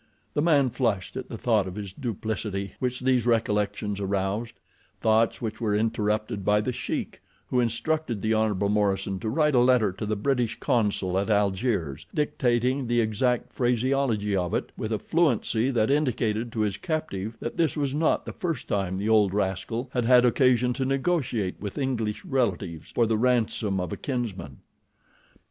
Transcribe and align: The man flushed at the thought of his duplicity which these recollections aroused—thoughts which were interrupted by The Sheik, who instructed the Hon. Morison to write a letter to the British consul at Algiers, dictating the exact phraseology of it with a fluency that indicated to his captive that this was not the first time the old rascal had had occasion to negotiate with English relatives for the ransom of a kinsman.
The 0.33 0.41
man 0.41 0.71
flushed 0.71 1.15
at 1.15 1.29
the 1.29 1.37
thought 1.37 1.67
of 1.67 1.75
his 1.75 1.93
duplicity 1.93 2.73
which 2.79 3.01
these 3.01 3.27
recollections 3.27 3.99
aroused—thoughts 3.99 5.43
which 5.43 5.61
were 5.61 5.75
interrupted 5.75 6.43
by 6.43 6.59
The 6.59 6.73
Sheik, 6.73 7.21
who 7.51 7.59
instructed 7.59 8.19
the 8.23 8.33
Hon. 8.33 8.55
Morison 8.71 9.19
to 9.19 9.29
write 9.29 9.53
a 9.53 9.59
letter 9.59 9.91
to 9.91 10.05
the 10.07 10.15
British 10.15 10.59
consul 10.59 11.19
at 11.19 11.29
Algiers, 11.29 12.07
dictating 12.15 12.87
the 12.87 12.99
exact 12.99 13.53
phraseology 13.53 14.35
of 14.35 14.55
it 14.55 14.71
with 14.75 14.91
a 14.91 14.97
fluency 14.97 15.69
that 15.69 15.91
indicated 15.91 16.51
to 16.53 16.61
his 16.61 16.77
captive 16.77 17.37
that 17.39 17.57
this 17.57 17.77
was 17.77 17.93
not 17.93 18.25
the 18.25 18.33
first 18.33 18.67
time 18.67 18.97
the 18.97 19.07
old 19.07 19.35
rascal 19.35 19.91
had 19.93 20.05
had 20.05 20.25
occasion 20.25 20.73
to 20.73 20.83
negotiate 20.83 21.59
with 21.61 21.77
English 21.77 22.25
relatives 22.25 22.89
for 22.89 23.05
the 23.05 23.19
ransom 23.19 23.79
of 23.79 23.93
a 23.93 23.97
kinsman. 23.97 24.57